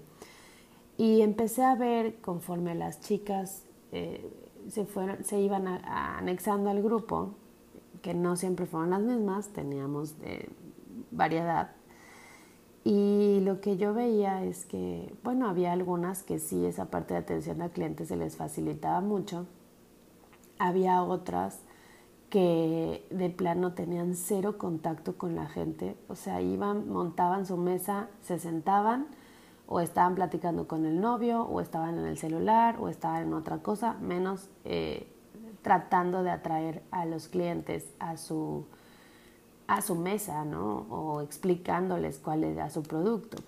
Y 0.97 1.23
empecé 1.23 1.65
a 1.65 1.75
ver 1.75 2.21
conforme 2.21 2.75
las 2.75 3.01
chicas 3.01 3.67
eh, 3.93 4.33
se, 4.69 4.85
fueron, 4.85 5.25
se 5.25 5.41
iban 5.41 5.67
anexando 5.67 6.71
al 6.71 6.83
grupo, 6.83 7.35
que 8.03 8.15
no 8.15 8.37
siempre 8.37 8.67
fueron 8.67 8.91
las 8.91 9.03
mismas, 9.03 9.49
teníamos 9.49 10.15
variedad 11.11 11.73
y 12.85 13.41
lo 13.41 13.61
que 13.61 13.77
yo 13.77 13.93
veía 13.93 14.43
es 14.45 14.65
que, 14.65 15.13
bueno, 15.23 15.49
había 15.49 15.73
algunas 15.73 16.23
que 16.23 16.39
sí, 16.39 16.65
esa 16.65 16.87
parte 16.87 17.15
de 17.15 17.21
atención 17.21 17.61
al 17.61 17.71
cliente 17.71 18.07
se 18.07 18.17
les 18.17 18.37
facilitaba 18.37 19.01
mucho. 19.01 19.47
Había 20.59 21.03
otras 21.03 21.61
que 22.31 23.07
de 23.11 23.29
plano 23.29 23.75
tenían 23.75 24.15
cero 24.15 24.57
contacto 24.57 25.19
con 25.19 25.35
la 25.35 25.47
gente. 25.47 25.97
O 26.09 26.15
sea, 26.15 26.41
iban, 26.41 26.89
montaban 26.89 27.45
su 27.45 27.57
mesa, 27.57 28.09
se 28.23 28.39
sentaban 28.39 29.09
o 29.67 29.81
estaban 29.81 30.15
platicando 30.15 30.67
con 30.67 30.87
el 30.87 31.01
novio 31.01 31.43
o 31.43 31.61
estaban 31.61 31.99
en 31.99 32.07
el 32.07 32.17
celular 32.17 32.77
o 32.81 32.89
estaban 32.89 33.25
en 33.25 33.35
otra 33.35 33.59
cosa, 33.59 33.95
menos 34.01 34.49
eh, 34.65 35.07
tratando 35.63 36.23
de 36.23 36.31
atraer 36.31 36.83
a 36.91 37.05
los 37.05 37.29
clientes 37.29 37.93
a 37.99 38.17
su, 38.17 38.65
a 39.71 39.83
su 39.83 39.95
mesa, 39.95 40.45
¿no? 40.45 40.87
O 40.91 41.21
explicándoles 41.21 42.19
cuál 42.19 42.43
era 42.43 42.71
su 42.71 42.83
producto. 42.83 43.39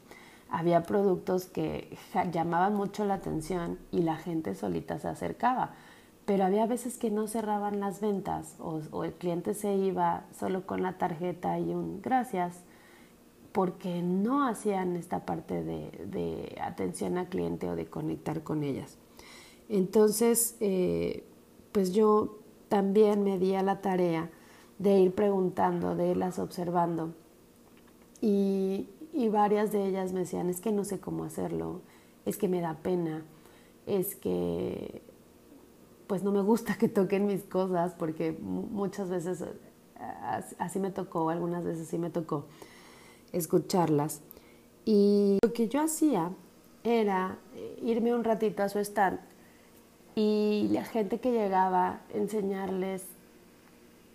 había 0.54 0.82
productos 0.82 1.46
que 1.46 1.96
llamaban 2.30 2.74
mucho 2.74 3.06
la 3.06 3.14
atención 3.14 3.78
y 3.90 4.02
la 4.02 4.16
gente 4.16 4.54
solita 4.54 4.98
se 4.98 5.08
acercaba. 5.08 5.70
Pero 6.26 6.44
había 6.44 6.66
veces 6.66 6.98
que 6.98 7.10
no 7.10 7.26
cerraban 7.26 7.80
las 7.80 8.00
ventas 8.00 8.56
o, 8.60 9.02
el 9.02 9.14
cliente 9.14 9.54
se 9.54 9.74
iba 9.74 10.24
solo 10.38 10.66
con 10.66 10.82
la 10.82 10.98
tarjeta 10.98 11.58
y 11.58 11.74
un 11.74 12.02
gracias 12.02 12.60
porque 13.50 14.02
no 14.02 14.46
hacían 14.46 14.94
esta 14.94 15.24
parte 15.24 15.64
de, 15.64 16.56
atención 16.62 17.18
al 17.18 17.28
cliente 17.28 17.68
o 17.68 17.74
de 17.74 17.86
conectar 17.86 18.42
con 18.42 18.62
ellas. 18.62 18.98
Entonces, 19.68 20.56
eh, 20.60 21.24
pues 21.72 21.92
yo 21.92 22.38
también 22.68 23.24
me 23.24 23.38
di 23.38 23.54
a 23.54 23.62
la 23.62 23.80
tarea 23.80 24.30
de 24.82 24.98
ir 24.98 25.14
preguntando, 25.14 25.94
de 25.94 26.08
irlas 26.08 26.38
observando. 26.38 27.14
Y, 28.20 28.88
y 29.12 29.28
varias 29.28 29.72
de 29.72 29.86
ellas 29.86 30.12
me 30.12 30.20
decían, 30.20 30.48
es 30.48 30.60
que 30.60 30.72
no 30.72 30.84
sé 30.84 30.98
cómo 30.98 31.24
hacerlo, 31.24 31.80
es 32.26 32.36
que 32.36 32.48
me 32.48 32.60
da 32.60 32.74
pena, 32.74 33.24
es 33.86 34.16
que 34.16 35.02
pues 36.06 36.22
no 36.22 36.32
me 36.32 36.42
gusta 36.42 36.76
que 36.76 36.88
toquen 36.88 37.26
mis 37.26 37.42
cosas 37.44 37.94
porque 37.94 38.32
muchas 38.32 39.08
veces 39.08 39.44
así 40.58 40.78
me 40.78 40.90
tocó, 40.90 41.30
algunas 41.30 41.64
veces 41.64 41.88
sí 41.88 41.96
me 41.96 42.10
tocó 42.10 42.46
escucharlas. 43.32 44.20
Y 44.84 45.38
lo 45.42 45.52
que 45.52 45.68
yo 45.68 45.80
hacía 45.80 46.32
era 46.84 47.38
irme 47.82 48.14
un 48.14 48.24
ratito 48.24 48.62
a 48.62 48.68
su 48.68 48.78
stand 48.80 49.20
y 50.14 50.68
la 50.72 50.84
gente 50.84 51.20
que 51.20 51.32
llegaba 51.32 52.00
enseñarles 52.12 53.06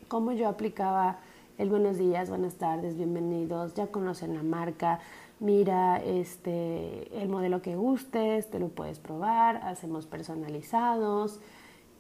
cómo 0.07 0.31
yo 0.31 0.47
aplicaba 0.47 1.19
el 1.57 1.69
buenos 1.69 1.97
días, 1.97 2.29
buenas 2.29 2.55
tardes, 2.55 2.95
bienvenidos, 2.95 3.73
ya 3.73 3.87
conocen 3.87 4.35
la 4.35 4.43
marca, 4.43 4.99
mira 5.39 5.97
este, 5.97 7.21
el 7.21 7.29
modelo 7.29 7.61
que 7.61 7.75
gustes, 7.75 8.49
te 8.49 8.59
lo 8.59 8.69
puedes 8.69 8.99
probar, 8.99 9.57
hacemos 9.57 10.05
personalizados, 10.05 11.39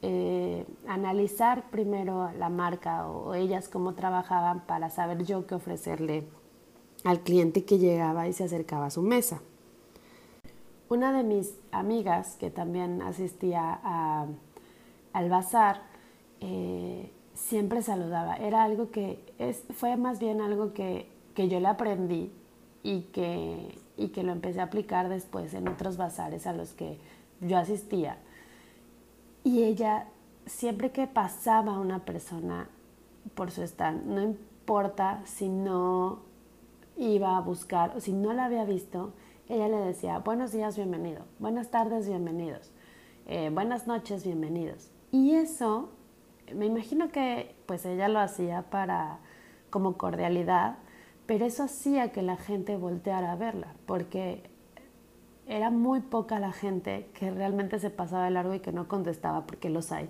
eh, 0.03 0.65
analizar 0.87 1.69
primero 1.69 2.29
la 2.37 2.49
marca 2.49 3.09
o, 3.09 3.33
ellas 3.33 3.67
cómo 3.67 3.93
trabajaban 3.93 4.61
para 4.61 4.89
saber 4.89 5.25
yo 5.25 5.47
qué 5.47 5.55
ofrecerle 5.55 6.27
al 7.03 7.21
cliente 7.21 7.65
que 7.65 7.79
llegaba 7.79 8.27
y 8.27 8.33
se 8.33 8.43
acercaba 8.43 8.85
a 8.85 8.91
su 8.91 9.01
mesa. 9.01 9.41
Una 10.89 11.11
de 11.11 11.23
mis 11.23 11.53
amigas 11.71 12.37
que 12.39 12.49
también 12.49 13.01
asistía 13.01 13.79
al 15.13 15.29
bazar, 15.29 15.81
eh, 16.39 17.11
siempre 17.37 17.81
saludaba. 17.81 18.35
Era 18.35 18.63
algo 18.63 18.89
que 18.91 19.23
es, 19.37 19.63
fue 19.75 19.95
más 19.95 20.19
bien 20.19 20.41
algo 20.41 20.73
que, 20.73 21.07
que 21.35 21.47
yo 21.47 21.59
le 21.59 21.67
aprendí 21.67 22.31
y 22.83 23.01
que, 23.13 23.77
y 23.95 24.09
que 24.09 24.23
lo 24.23 24.31
empecé 24.31 24.59
a 24.59 24.63
aplicar 24.63 25.07
después 25.07 25.53
en 25.53 25.67
otros 25.67 25.97
bazares 25.97 26.47
a 26.47 26.53
los 26.53 26.73
que 26.73 26.97
yo 27.39 27.57
asistía. 27.57 28.17
Y 29.43 29.63
ella, 29.63 30.07
siempre 30.45 30.91
que 30.91 31.07
pasaba 31.07 31.79
una 31.79 31.99
persona 31.99 32.69
por 33.35 33.51
su 33.51 33.61
stand, 33.61 34.05
no 34.05 34.21
importa 34.21 35.21
si 35.25 35.47
no 35.47 36.23
iba 36.97 37.37
a 37.37 37.41
buscar 37.41 37.95
o 37.95 38.01
si 38.01 38.13
no 38.13 38.33
la 38.33 38.45
había 38.45 38.65
visto, 38.65 39.13
ella 39.47 39.69
le 39.69 39.77
decía, 39.77 40.19
buenos 40.19 40.51
días, 40.51 40.75
bienvenido, 40.75 41.23
buenas 41.39 41.69
tardes, 41.69 42.07
bienvenidos, 42.07 42.71
eh, 43.27 43.49
buenas 43.53 43.87
noches, 43.87 44.25
bienvenidos. 44.25 44.89
Y 45.11 45.35
eso 45.35 45.89
me 46.55 46.65
imagino 46.65 47.09
que 47.09 47.55
pues 47.65 47.85
ella 47.85 48.07
lo 48.07 48.19
hacía 48.19 48.63
para 48.63 49.19
como 49.69 49.97
cordialidad, 49.97 50.77
pero 51.25 51.45
eso 51.45 51.63
hacía 51.63 52.11
que 52.11 52.21
la 52.21 52.37
gente 52.37 52.77
volteara 52.77 53.33
a 53.33 53.35
verla, 53.35 53.73
porque 53.85 54.43
era 55.45 55.69
muy 55.69 56.01
poca 56.01 56.39
la 56.39 56.51
gente 56.51 57.09
que 57.13 57.31
realmente 57.31 57.79
se 57.79 57.89
pasaba 57.89 58.25
de 58.25 58.31
largo 58.31 58.53
y 58.53 58.59
que 58.59 58.71
no 58.71 58.87
contestaba, 58.87 59.45
porque 59.45 59.69
los 59.69 59.91
hay. 59.91 60.09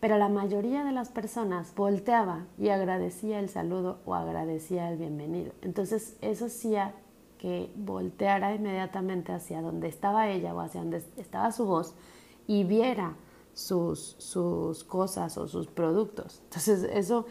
Pero 0.00 0.16
la 0.16 0.28
mayoría 0.28 0.84
de 0.84 0.92
las 0.92 1.08
personas 1.08 1.74
volteaba 1.74 2.46
y 2.56 2.68
agradecía 2.68 3.40
el 3.40 3.48
saludo 3.48 3.98
o 4.06 4.14
agradecía 4.14 4.90
el 4.90 4.96
bienvenido. 4.96 5.52
Entonces 5.62 6.16
eso 6.20 6.46
hacía 6.46 6.94
que 7.36 7.70
volteara 7.74 8.54
inmediatamente 8.54 9.32
hacia 9.32 9.60
donde 9.60 9.88
estaba 9.88 10.28
ella 10.28 10.54
o 10.54 10.60
hacia 10.60 10.80
donde 10.80 11.02
estaba 11.16 11.50
su 11.50 11.66
voz 11.66 11.94
y 12.46 12.64
viera 12.64 13.14
sus, 13.58 14.14
sus 14.18 14.84
cosas 14.84 15.36
o 15.36 15.48
sus 15.48 15.66
productos. 15.66 16.40
Entonces 16.44 16.84
eso, 16.92 17.26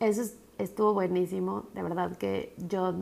eso 0.00 0.34
estuvo 0.58 0.92
buenísimo, 0.92 1.64
de 1.74 1.82
verdad 1.82 2.16
que 2.16 2.54
yo 2.58 2.94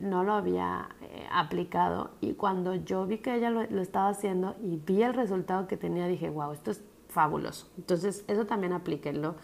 no 0.00 0.22
lo 0.22 0.34
había 0.34 0.90
eh, 1.00 1.26
aplicado 1.32 2.10
y 2.20 2.34
cuando 2.34 2.74
yo 2.74 3.06
vi 3.06 3.18
que 3.18 3.34
ella 3.34 3.48
lo, 3.48 3.62
estaba 3.80 4.10
haciendo 4.10 4.54
y 4.62 4.76
vi 4.76 5.02
el 5.02 5.14
resultado 5.14 5.66
que 5.66 5.78
tenía, 5.78 6.06
dije, 6.06 6.28
wow, 6.28 6.52
esto 6.52 6.72
es 6.72 6.82
fabuloso. 7.08 7.68
Entonces 7.78 8.24
eso 8.28 8.44
también 8.44 8.74
aplíquenlo. 8.74 9.36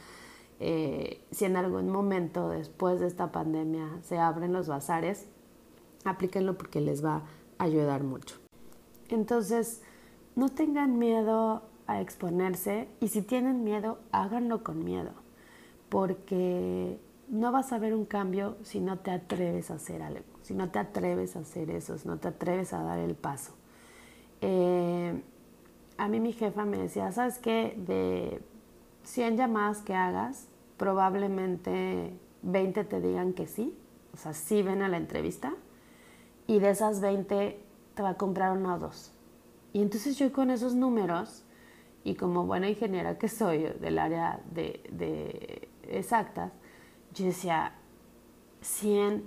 Eh, 0.61 1.25
si 1.31 1.47
en 1.47 1.57
algún 1.57 1.89
momento 1.89 2.51
después 2.51 3.01
de 3.01 3.07
esta 3.07 3.33
pandemia 3.33 3.89
se 4.03 4.19
abren 4.19 4.53
los 4.53 4.69
bazares, 4.69 5.29
aplíquenlo 6.05 6.59
porque 6.59 6.83
les 6.83 7.03
va 7.03 7.23
a 7.59 7.65
ayudar 7.65 8.03
mucho. 8.03 8.37
Entonces, 9.09 9.83
no 10.37 10.51
tengan 10.51 10.99
miedo 10.99 11.63
a 11.89 12.01
exponerse 12.01 12.87
y 13.01 13.09
si 13.09 13.23
tienen 13.23 13.65
miedo, 13.65 13.99
háganlo 14.13 14.63
con 14.63 14.85
miedo, 14.85 15.11
porque 15.89 17.01
no 17.29 17.51
vas 17.51 17.73
a 17.73 17.79
ver 17.79 17.95
un 17.95 18.05
cambio 18.05 18.57
si 18.63 18.79
no 18.79 18.99
te 18.99 19.11
atreves 19.11 19.71
a 19.71 19.75
hacer 19.75 20.03
algo, 20.03 20.25
si 20.43 20.55
no 20.55 20.71
te 20.71 20.79
atreves 20.79 21.35
a 21.35 21.41
hacer 21.41 21.71
eso, 21.71 21.99
si 21.99 22.07
no 22.07 22.19
te 22.19 22.29
atreves 22.29 22.75
a 22.75 22.83
dar 22.83 22.99
el 22.99 23.15
paso. 23.15 23.55
Eh, 24.43 25.21
a 25.97 26.09
mí 26.09 26.21
mi 26.21 26.33
jefa 26.33 26.67
me 26.67 26.77
decía, 26.77 27.11
¿sabes 27.11 27.39
qué? 27.39 27.75
De 27.79 28.43
100 29.05 29.39
llamadas 29.39 29.81
que 29.81 29.95
hagas, 29.95 30.47
probablemente 30.77 32.13
20 32.43 32.85
te 32.85 33.01
digan 33.01 33.33
que 33.33 33.47
sí, 33.47 33.75
o 34.13 34.19
sea, 34.19 34.35
sí 34.35 34.63
ven 34.63 34.83
a 34.83 34.89
la 34.89 34.99
entrevista, 34.99 35.55
y 36.47 36.59
de 36.59 36.69
esas 36.69 37.01
20 37.01 37.59
te 37.95 38.03
va 38.03 38.11
a 38.11 38.17
comprar 38.19 38.57
uno 38.57 38.75
o 38.75 38.79
dos. 38.79 39.13
Y 39.73 39.81
entonces 39.81 40.19
yo 40.19 40.31
con 40.33 40.51
esos 40.51 40.75
números 40.75 41.45
y 42.09 42.15
como 42.15 42.47
buena 42.47 42.71
ingeniera 42.71 43.19
que 43.19 43.29
soy 43.29 43.65
del 43.81 43.99
área 43.99 44.41
de, 44.51 45.69
exactas, 45.83 46.53
yo 47.13 47.27
decía, 47.27 47.75
100 48.63 49.25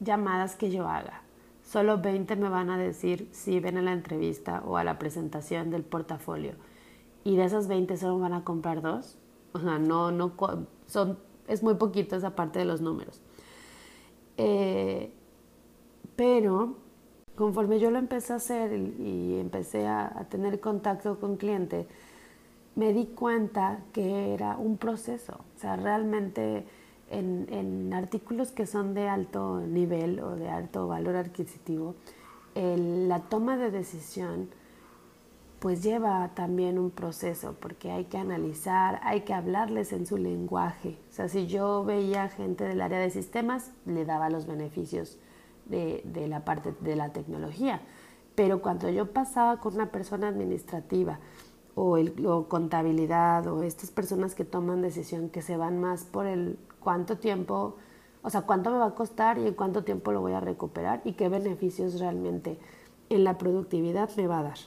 llamadas 0.00 0.54
que 0.54 0.70
yo 0.70 0.86
haga, 0.86 1.22
solo 1.62 1.98
20 1.98 2.36
me 2.36 2.50
van 2.50 2.68
a 2.68 2.76
decir 2.76 3.30
si 3.32 3.58
ven 3.58 3.78
a 3.78 3.82
la 3.82 3.92
entrevista 3.92 4.62
o 4.66 4.76
a 4.76 4.84
la 4.84 4.98
presentación 4.98 5.70
del 5.70 5.82
portafolio. 5.82 6.52
Y 7.24 7.36
de 7.36 7.44
esas 7.44 7.68
20 7.68 7.96
solo 7.96 8.18
van 8.18 8.34
a 8.34 8.44
comprar 8.44 8.82
dos. 8.82 9.18
O 9.52 9.60
sea, 9.60 9.78
no, 9.78 10.12
no, 10.12 10.32
son, 10.86 11.18
es 11.48 11.62
muy 11.62 11.74
poquito 11.74 12.16
esa 12.16 12.36
parte 12.36 12.58
de 12.58 12.66
los 12.66 12.82
números. 12.82 13.22
Eh, 14.36 15.10
pero 16.16 16.76
conforme 17.40 17.80
yo 17.80 17.90
lo 17.90 17.98
empecé 17.98 18.34
a 18.34 18.36
hacer 18.36 18.70
y 18.74 19.38
empecé 19.40 19.86
a, 19.86 20.26
tener 20.28 20.60
contacto 20.60 21.18
con 21.18 21.38
cliente, 21.38 21.86
me 22.76 22.92
di 22.92 23.06
cuenta 23.06 23.80
que 23.92 24.34
era 24.34 24.56
un 24.56 24.76
proceso. 24.76 25.40
O 25.56 25.58
sea, 25.58 25.76
realmente 25.76 26.66
en, 27.10 27.92
artículos 27.92 28.52
que 28.52 28.66
son 28.66 28.94
de 28.94 29.08
alto 29.08 29.60
nivel 29.60 30.20
o 30.20 30.36
de 30.36 30.48
alto 30.48 30.86
valor 30.86 31.16
adquisitivo, 31.16 31.94
la 32.54 33.20
toma 33.20 33.56
de 33.56 33.70
decisión 33.70 34.48
pues 35.60 35.82
lleva 35.82 36.30
también 36.34 36.78
un 36.78 36.90
proceso 36.90 37.54
porque 37.60 37.90
hay 37.90 38.06
que 38.06 38.16
analizar, 38.16 38.98
hay 39.02 39.20
que 39.22 39.34
hablarles 39.34 39.92
en 39.92 40.06
su 40.06 40.16
lenguaje. 40.16 40.96
O 41.10 41.12
sea, 41.12 41.28
si 41.28 41.46
yo 41.46 41.84
veía 41.84 42.30
gente 42.30 42.64
del 42.64 42.80
área 42.80 42.98
de 42.98 43.10
sistemas, 43.10 43.70
le 43.84 44.06
daba 44.06 44.30
los 44.30 44.46
beneficios 44.46 45.18
de, 45.66 46.02
la 46.28 46.46
parte 46.46 46.74
de 46.80 46.96
la 46.96 47.12
tecnología. 47.12 47.82
Pero 48.34 48.62
cuando 48.62 48.88
yo 48.88 49.12
pasaba 49.12 49.60
con 49.60 49.74
una 49.74 49.90
persona 49.90 50.28
administrativa 50.28 51.18
o, 51.74 51.96
el, 51.96 52.14
contabilidad 52.48 53.46
o 53.46 53.62
estas 53.62 53.90
personas 53.90 54.34
que 54.34 54.44
toman 54.44 54.82
decisión 54.82 55.28
que 55.28 55.42
se 55.42 55.56
van 55.56 55.80
más 55.80 56.04
por 56.04 56.26
el 56.26 56.58
cuánto 56.80 57.18
tiempo, 57.18 57.76
o 58.22 58.30
sea, 58.30 58.42
cuánto 58.42 58.70
me 58.70 58.78
va 58.78 58.86
a 58.86 58.94
costar 58.94 59.38
y 59.38 59.46
en 59.46 59.54
cuánto 59.54 59.84
tiempo 59.84 60.12
lo 60.12 60.20
voy 60.20 60.32
a 60.32 60.40
recuperar 60.40 61.00
y 61.04 61.12
qué 61.12 61.28
beneficios 61.28 62.00
realmente 62.00 62.58
en 63.08 63.24
la 63.24 63.38
productividad 63.38 64.10
me 64.16 64.26
va 64.26 64.40
a 64.40 64.44
dar. 64.44 64.58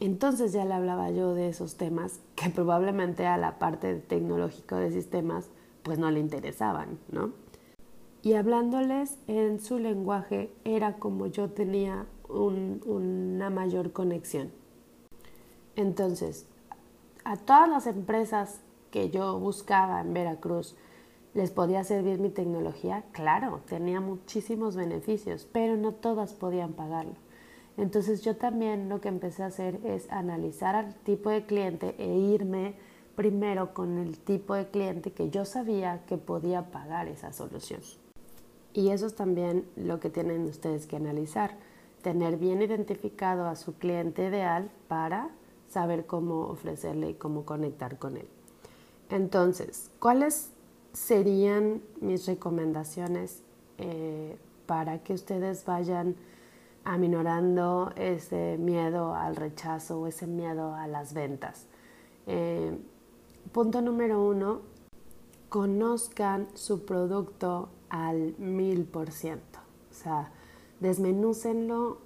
Entonces 0.00 0.52
ya 0.52 0.64
le 0.64 0.74
hablaba 0.74 1.10
yo 1.10 1.34
de 1.34 1.48
esos 1.48 1.76
temas 1.76 2.20
que 2.34 2.50
probablemente 2.50 3.26
a 3.26 3.36
la 3.36 3.58
parte 3.58 3.94
tecnológica 3.94 4.78
de 4.78 4.90
sistemas 4.90 5.50
pues 5.82 5.98
no 5.98 6.10
le 6.10 6.20
interesaban, 6.20 6.98
¿no? 7.10 7.44
y 8.24 8.32
hablándoles 8.32 9.18
en 9.26 9.60
su 9.60 9.78
lenguaje 9.78 10.50
era 10.64 10.94
como 10.94 11.26
yo 11.26 11.50
tenía 11.50 12.06
una 12.26 13.50
mayor 13.50 13.92
conexión. 13.92 14.50
Entonces, 15.76 16.46
a 17.24 17.36
todas 17.36 17.68
las 17.68 17.86
empresas 17.86 18.60
que 18.90 19.10
yo 19.10 19.38
buscaba 19.38 20.00
en 20.00 20.14
Veracruz 20.14 20.76
¿Les 21.34 21.50
podía 21.50 21.82
servir 21.82 22.20
mi 22.20 22.30
tecnología? 22.30 23.02
Claro, 23.10 23.60
tenía 23.66 24.00
muchísimos 24.00 24.76
beneficios, 24.76 25.48
pero 25.50 25.76
no 25.76 25.90
todas 25.90 26.32
podían 26.32 26.74
pagarlo. 26.74 27.14
Entonces 27.76 28.22
yo 28.22 28.36
también 28.36 28.88
lo 28.88 29.00
que 29.00 29.08
empecé 29.08 29.42
a 29.42 29.46
hacer 29.46 29.80
es 29.84 30.08
analizar 30.12 30.76
al 30.76 30.94
tipo 30.94 31.30
de 31.30 31.44
cliente 31.44 31.96
e 31.98 32.06
irme 32.06 32.76
primero 33.16 33.74
con 33.74 33.98
el 33.98 34.16
tipo 34.16 34.54
de 34.54 34.68
cliente 34.68 35.10
que 35.10 35.28
yo 35.28 35.44
sabía 35.44 36.04
que 36.06 36.18
podía 36.18 36.70
pagar 36.70 37.08
esa 37.08 37.32
solución. 37.32 37.80
Y 38.72 38.90
eso 38.90 39.08
es 39.08 39.16
también 39.16 39.64
lo 39.74 39.98
que 39.98 40.10
tienen 40.10 40.44
ustedes 40.44 40.86
que 40.86 40.94
analizar, 40.94 41.56
tener 42.02 42.36
bien 42.36 42.62
identificado 42.62 43.46
a 43.46 43.56
su 43.56 43.74
cliente 43.74 44.28
ideal 44.28 44.70
para 44.86 45.30
saber 45.68 46.06
cómo 46.06 46.42
ofrecerle 46.42 47.10
y 47.10 47.14
cómo 47.14 47.44
conectar 47.44 47.98
con 47.98 48.16
él. 48.16 48.28
Entonces, 49.10 49.90
¿cuáles 49.98 50.50
serían 50.92 51.82
mis 52.00 52.26
recomendaciones 52.26 53.42
eh, 53.78 54.38
para 54.66 55.02
que 55.02 55.12
ustedes 55.14 55.64
vayan 55.64 56.16
aminorando 56.84 57.92
ese 57.96 58.56
miedo 58.58 59.14
al 59.14 59.36
rechazo 59.36 60.00
o 60.00 60.06
ese 60.06 60.26
miedo 60.26 60.74
a 60.74 60.86
las 60.86 61.12
ventas? 61.12 61.66
Eh, 62.26 62.78
punto 63.52 63.82
número 63.82 64.24
uno, 64.24 64.60
conozcan 65.48 66.48
su 66.54 66.84
producto 66.84 67.68
al 67.88 68.34
mil 68.38 68.84
por 68.84 69.12
ciento. 69.12 69.60
O 69.90 69.94
sea, 69.94 70.32
desmenúcenlo 70.80 71.98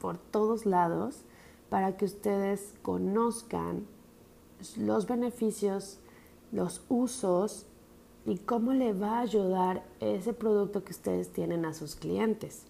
por 0.00 0.16
todos 0.16 0.64
lados 0.64 1.24
para 1.68 1.96
que 1.96 2.04
ustedes 2.04 2.74
conozcan 2.82 3.86
los 4.76 5.06
beneficios, 5.06 5.98
los 6.52 6.82
usos 6.88 7.66
y 8.26 8.38
cómo 8.38 8.72
le 8.72 8.92
va 8.92 9.18
a 9.18 9.22
ayudar 9.22 9.84
ese 10.00 10.32
producto 10.32 10.84
que 10.84 10.92
ustedes 10.92 11.32
tienen 11.32 11.64
a 11.64 11.74
sus 11.74 11.94
clientes. 11.94 12.66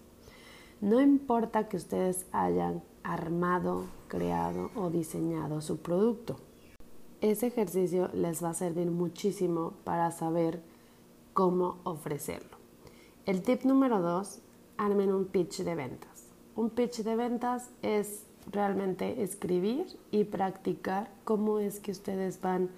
No 0.81 1.01
importa 1.01 1.69
que 1.69 1.77
ustedes 1.77 2.25
hayan 2.31 2.83
armado, 3.03 3.85
creado 4.07 4.71
o 4.75 4.89
diseñado 4.89 5.61
su 5.61 5.77
producto. 5.77 6.37
Ese 7.21 7.47
ejercicio 7.47 8.09
les 8.13 8.43
va 8.43 8.49
a 8.49 8.53
servir 8.53 8.91
muchísimo 8.91 9.73
para 9.83 10.11
saber 10.11 10.61
cómo 11.33 11.77
ofrecerlo. 11.83 12.57
El 13.25 13.41
tip 13.41 13.63
número 13.63 14.01
dos, 14.01 14.41
armen 14.77 15.13
un 15.13 15.25
pitch 15.25 15.63
de 15.63 15.75
ventas. 15.75 16.27
Un 16.55 16.69
pitch 16.69 17.03
de 17.03 17.15
ventas 17.15 17.69
es 17.81 18.24
realmente 18.51 19.23
escribir 19.23 19.87
y 20.11 20.25
practicar 20.25 21.11
cómo 21.23 21.59
es 21.59 21.79
que 21.79 21.91
ustedes 21.91 22.39
van 22.41 22.69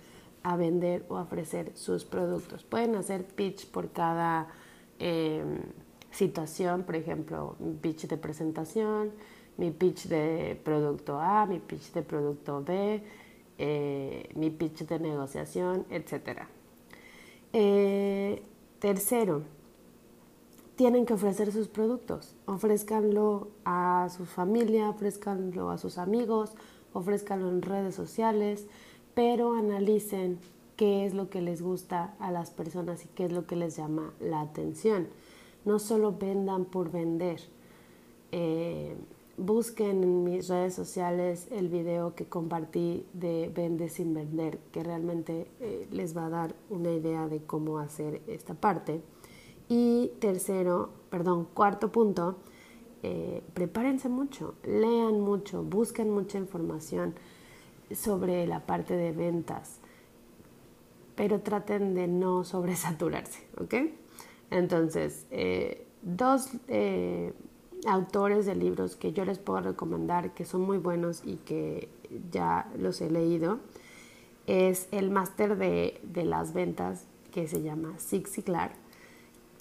a 0.44 0.56
vender 0.56 1.06
o 1.10 1.16
ofrecer 1.16 1.72
sus 1.76 2.06
productos. 2.06 2.64
Pueden 2.64 2.96
hacer 2.96 3.26
pitch 3.26 3.68
por 3.68 3.92
cada 3.92 4.48
em, 5.00 5.60
situación, 6.12 6.84
por 6.84 6.96
ejemplo, 6.96 7.56
mi 7.60 7.74
pitch 7.74 8.08
de 8.08 8.18
presentación, 8.18 9.12
mi 9.58 9.72
pitch 9.72 10.08
de 10.08 10.60
producto 10.64 11.20
A, 11.20 11.46
mi 11.46 11.60
pitch 11.60 11.92
de 11.92 12.02
producto 12.02 12.64
B, 12.64 13.04
eh, 13.58 14.30
mi 14.36 14.50
pitch 14.50 14.86
de 14.86 15.00
negociación, 15.00 15.86
etc. 15.90 16.44
Eh, 17.54 18.42
tercero, 18.80 19.42
tienen 20.78 21.08
que 21.08 21.14
ofrecer 21.14 21.52
sus 21.52 21.68
productos. 21.68 22.36
Ofrezcanlo 22.46 23.50
a 23.66 24.10
su 24.16 24.26
familia, 24.26 24.90
ofrezcanlo 24.90 25.72
a 25.72 25.78
sus 25.80 25.98
amigos, 25.98 26.52
ofrezcanlo 26.94 27.50
en 27.50 27.64
redes 27.64 27.96
sociales, 27.96 28.68
pero 29.16 29.56
analicen 29.56 30.38
qué 30.76 31.08
es 31.08 31.16
lo 31.16 31.32
que 31.32 31.42
les 31.42 31.64
gusta 31.64 32.16
a 32.20 32.32
las 32.32 32.52
personas 32.52 33.04
y 33.04 33.08
qué 33.08 33.26
es 33.26 33.32
lo 33.32 33.48
que 33.48 33.56
les 33.56 33.76
llama 33.76 34.14
la 34.20 34.40
atención. 34.42 35.08
No 35.66 35.80
solo 35.80 36.16
vendan 36.16 36.66
por 36.66 36.92
vender. 36.92 37.42
Eh, 38.32 38.96
busquen 39.36 40.04
en 40.04 40.24
mis 40.24 40.48
redes 40.48 40.76
sociales 40.76 41.48
el 41.50 41.70
video 41.70 42.14
que 42.14 42.26
compartí 42.26 43.04
de 43.14 43.52
Vende 43.54 43.90
sin 43.90 44.14
vender, 44.14 44.60
que 44.72 44.84
realmente 44.84 45.48
eh, 45.60 45.88
les 45.92 46.16
va 46.16 46.28
a 46.28 46.30
dar 46.30 46.56
una 46.70 46.92
idea 46.92 47.28
de 47.28 47.44
cómo 47.44 47.80
hacer 47.80 48.22
esta 48.28 48.54
parte. 48.54 49.02
Y 49.70 50.12
tercero, 50.20 50.90
perdón, 51.10 51.48
cuarto 51.54 51.92
punto, 51.92 52.38
eh, 53.04 53.44
prepárense 53.54 54.10
mucho, 54.10 54.56
lean 54.64 55.20
mucho, 55.22 55.64
busquen 55.64 56.10
mucha 56.10 56.38
información 56.38 57.16
sobre 57.92 58.48
la 58.48 58.66
parte 58.66 58.96
de 58.96 59.12
ventas, 59.12 59.80
pero 61.16 61.42
traten 61.42 61.96
de 61.96 62.08
no 62.08 62.44
sobresaturarse, 62.44 63.46
¿ok? 63.62 63.76
Entonces, 64.52 65.26
eh, 65.32 65.86
dos 66.02 66.50
eh, 66.70 67.34
autores 67.86 68.46
de 68.46 68.56
libros 68.56 68.96
que 68.96 69.12
yo 69.12 69.26
les 69.26 69.38
puedo 69.38 69.62
recomendar 69.62 70.34
que 70.34 70.46
son 70.46 70.62
muy 70.62 70.78
buenos 70.78 71.22
y 71.26 71.36
que 71.38 71.90
ya 72.32 72.72
los 72.78 73.02
he 73.02 73.10
leído 73.10 73.60
es 74.48 74.88
el 74.92 75.10
máster 75.10 75.58
de, 75.58 76.00
de 76.04 76.24
las 76.24 76.54
ventas 76.54 77.06
que 77.32 77.48
se 77.48 77.62
llama 77.62 77.94
Zig 78.00 78.28
Ziglar 78.28 78.87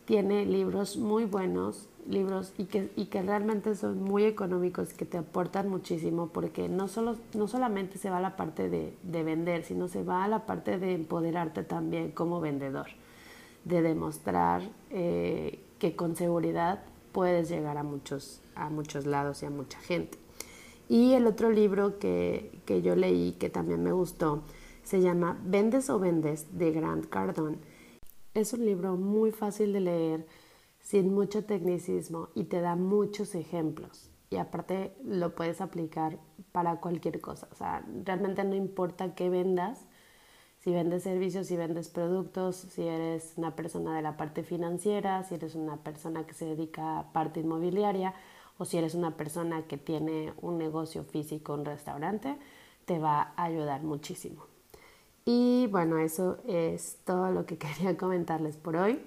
tiene 0.07 0.47
libros 0.47 0.97
muy 0.97 1.25
buenos, 1.25 1.89
libros 2.09 2.55
y 2.57 2.67
que, 2.67 2.91
y 2.97 3.07
que 3.07 3.23
realmente 3.23 3.75
son 3.75 4.03
muy 4.03 4.25
económicos, 4.25 4.93
que 4.93 5.05
te 5.05 5.19
aportan 5.19 5.69
muchísimo, 5.69 6.29
porque 6.29 6.69
no, 6.69 6.87
solo, 6.89 7.17
no 7.35 7.49
solamente 7.49 7.99
se 7.99 8.09
va 8.09 8.19
a 8.19 8.21
la 8.21 8.37
parte 8.37 8.71
de, 8.71 8.95
vender, 9.03 9.65
sino 9.65 9.89
se 9.89 10.05
va 10.05 10.25
a 10.25 10.29
la 10.29 10.47
parte 10.47 10.79
de 10.79 10.95
empoderarte 10.95 11.65
también 11.65 12.13
como 12.13 12.41
vendedor, 12.41 12.87
de 13.65 13.83
demostrar 13.83 14.63
eh, 14.91 15.59
que 15.81 15.97
con 15.97 16.15
seguridad 16.15 16.85
puedes 17.11 17.49
llegar 17.49 17.77
a 17.77 17.83
muchos, 17.83 18.41
a 18.55 18.71
muchos 18.71 19.07
lados 19.07 19.43
y 19.43 19.47
a 19.47 19.51
mucha 19.51 19.81
gente. 19.81 20.19
Y 20.89 21.15
el 21.15 21.27
otro 21.27 21.51
libro 21.51 21.99
que, 21.99 22.61
que 22.65 22.81
yo 22.81 22.95
leí, 22.95 23.33
que 23.33 23.51
también 23.51 23.83
me 23.83 23.91
gustó, 23.91 24.43
se 24.85 25.01
llama 25.01 25.37
Vendes 25.45 25.91
o 25.91 25.99
Vendes 25.99 26.47
de 26.57 26.71
Grant 26.71 27.07
Cardone 27.09 27.57
es 28.41 28.53
un 28.53 28.67
libro 28.67 28.97
muy 28.97 29.33
fácil 29.33 29.73
de 29.73 29.81
leer, 29.81 30.27
sin 30.79 31.13
mucho 31.13 31.45
tecnicismo 31.45 32.29
y 32.35 32.45
te 32.45 32.61
da 32.61 32.77
muchos 32.77 33.35
ejemplos. 33.35 34.11
Y 34.29 34.37
aparte 34.37 34.95
lo 35.05 35.35
puedes 35.35 35.61
aplicar 35.63 36.19
para 36.53 36.81
cualquier 36.81 37.21
cosa. 37.21 37.49
O 37.51 37.55
sea, 37.55 37.83
realmente 38.05 38.45
no 38.45 38.55
importa 38.55 39.15
qué 39.15 39.31
vendas, 39.31 39.87
si 40.59 40.71
vendes 40.71 41.05
servicios, 41.05 41.47
si 41.47 41.57
vendes 41.57 41.89
productos, 41.89 42.57
si 42.57 42.83
eres 42.83 43.35
una 43.37 43.57
persona 43.57 43.97
de 43.97 44.03
la 44.03 44.17
parte 44.17 44.43
financiera, 44.43 45.23
si 45.23 45.37
eres 45.37 45.55
una 45.55 45.79
persona 45.79 46.27
que 46.27 46.35
se 46.35 46.45
dedica 46.45 46.99
a 46.99 47.13
parte 47.13 47.41
inmobiliaria 47.41 48.15
o 48.59 48.65
si 48.67 48.77
eres 48.77 48.95
una 48.95 49.17
persona 49.17 49.63
que 49.67 49.79
tiene 49.79 50.35
un 50.43 50.59
negocio 50.59 51.05
físico, 51.05 51.55
un 51.55 51.65
restaurante, 51.65 52.37
te 52.85 52.99
va 52.99 53.33
a 53.37 53.45
ayudar 53.45 53.83
muchísimo. 53.83 54.56
Y 55.27 55.67
bueno, 55.67 55.99
eso 55.99 56.39
es 56.47 56.99
todo 57.05 57.31
lo 57.33 57.45
que 57.45 57.59
quería 57.59 57.99
comentarles 57.99 58.57
por 58.57 58.77
hoy. 58.77 59.01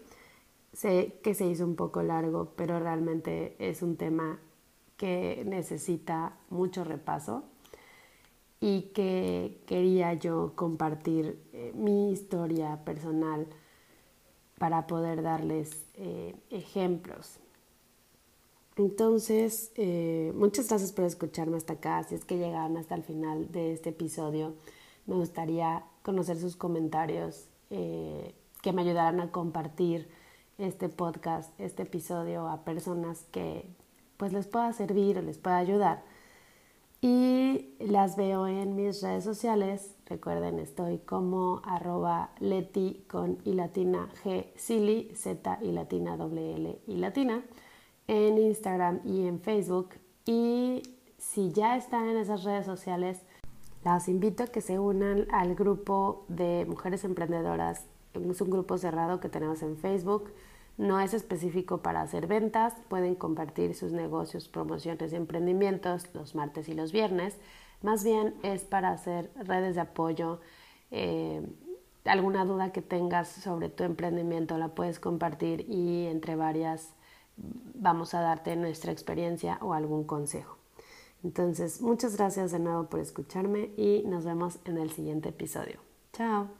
Sé 0.74 1.20
que 1.24 1.34
se 1.34 1.48
hizo 1.48 1.66
un 1.66 1.76
poco 1.76 2.04
largo, 2.04 2.54
pero 2.56 2.80
realmente 2.80 3.56
es 3.58 3.82
un 3.82 3.96
tema 3.96 4.40
que 4.98 5.44
necesita 5.48 6.38
mucho 6.50 6.84
repaso 6.84 7.44
y 8.60 8.92
que 8.94 9.62
quería 9.66 10.14
yo 10.14 10.52
compartir 10.56 11.42
eh, 11.54 11.72
mi 11.74 12.12
historia 12.12 12.84
personal 12.84 13.48
para 14.58 14.88
poder 14.88 15.24
darles 15.24 15.86
eh, 15.96 16.36
ejemplos. 16.50 17.38
Entonces, 18.76 19.72
eh, 19.76 20.34
muchas 20.36 20.68
gracias 20.68 20.92
por 20.92 21.06
escucharme 21.06 21.58
hasta 21.58 21.74
acá. 21.74 22.04
Si 22.04 22.16
es 22.16 22.26
que 22.26 22.38
llegaron 22.38 22.76
hasta 22.78 22.96
el 22.96 23.04
final 23.04 23.50
de 23.52 23.72
este 23.72 23.90
episodio, 23.90 24.54
me 25.06 25.16
gustaría 25.16 25.84
conocer 26.04 26.38
sus 26.38 26.56
comentarios, 26.56 27.48
eh, 27.70 28.34
que 28.62 28.74
me 28.74 28.82
ayudaran 28.82 29.20
a 29.20 29.32
compartir 29.32 30.10
este 30.58 30.90
podcast, 30.90 31.58
este 31.60 31.84
episodio 31.84 32.48
a 32.48 32.64
personas 32.64 33.26
que 33.32 33.66
pues 34.18 34.34
les 34.34 34.48
pueda 34.48 34.74
servir 34.74 35.18
o 35.18 35.22
les 35.22 35.38
pueda 35.38 35.58
ayudar. 35.58 36.04
Y 37.02 37.76
las 37.80 38.18
veo 38.18 38.46
en 38.46 38.76
mis 38.76 39.02
redes 39.02 39.24
sociales. 39.24 39.96
Recuerden, 40.06 40.60
estoy 40.60 40.98
como 40.98 41.62
arroba 41.64 42.32
leti 42.40 43.06
con 43.08 43.38
y 43.46 43.54
latina 43.54 44.10
g 44.24 44.52
silly 44.58 45.10
z 45.16 45.60
y 45.62 45.72
latina 45.72 46.18
w 46.18 46.56
l 46.56 46.82
y 46.88 46.98
latina 46.98 47.42
en 48.08 48.38
Instagram 48.38 49.00
y 49.06 49.28
en 49.28 49.40
Facebook. 49.40 49.92
Y 50.26 50.84
si 51.18 51.54
ya 51.54 51.78
están 51.78 52.10
en 52.10 52.18
esas 52.18 52.44
redes 52.44 52.66
sociales, 52.66 53.22
las 53.84 54.10
invito 54.10 54.44
a 54.44 54.48
que 54.48 54.62
se 54.62 54.80
unan 54.80 55.28
al 55.32 55.56
grupo 55.56 56.26
de 56.28 56.66
mujeres 56.68 57.04
emprendedoras. 57.04 57.86
Es 58.14 58.42
un 58.42 58.50
grupo 58.50 58.78
cerrado 58.78 59.20
que 59.20 59.30
tenemos 59.30 59.62
en 59.62 59.78
Facebook. 59.78 60.34
No 60.78 61.00
es 61.00 61.14
específico 61.14 61.80
para 61.80 62.02
hacer 62.02 62.28
ventas. 62.28 62.74
Pueden 62.90 63.16
compartir 63.16 63.76
sus 63.76 63.92
negocios, 63.92 64.48
promociones 64.48 65.14
y 65.14 65.16
emprendimientos 65.16 66.14
los 66.14 66.36
martes 66.36 66.68
y 66.70 66.74
los 66.74 66.92
viernes. 66.92 67.38
Más 67.82 68.04
bien 68.04 68.36
es 68.44 68.64
para 68.64 68.92
hacer 68.92 69.32
redes 69.36 69.76
de 69.76 69.82
apoyo, 69.82 70.42
eh, 70.92 71.42
alguna 72.06 72.46
duda 72.46 72.72
que 72.72 72.82
tengas 72.82 73.30
sobre 73.30 73.70
tu 73.70 73.84
emprendimiento 73.84 74.58
la 74.58 74.70
puedes 74.70 75.00
compartir 75.00 75.66
y 75.70 76.08
entre 76.08 76.36
varias 76.36 76.94
vamos 77.38 78.14
a 78.14 78.22
darte 78.22 78.56
nuestra 78.56 78.92
experiencia 78.92 79.58
o 79.62 79.74
algún 79.74 80.04
consejo. 80.04 80.59
Entonces, 81.24 81.82
muchas 81.82 82.16
gracias 82.18 82.52
de 82.52 82.60
nuevo 82.60 82.90
por 82.90 83.00
escucharme 83.00 83.72
y 83.78 84.04
nos 84.06 84.26
vemos 84.26 84.60
en 84.66 84.78
el 84.78 84.92
siguiente 84.92 85.30
episodio. 85.30 85.80
Chao. 86.14 86.59